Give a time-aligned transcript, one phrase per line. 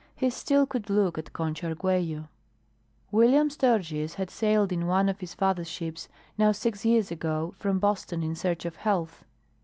[0.15, 2.27] He still could look at Concha Arguello.
[3.11, 7.77] William Sturgis had sailed in one of his father's ships, now six years ago, from
[7.77, 9.23] Boston in search of health.